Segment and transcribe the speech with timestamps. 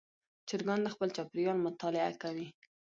[0.47, 2.47] چرګان د خپل چاپېریال مطالعه کوي.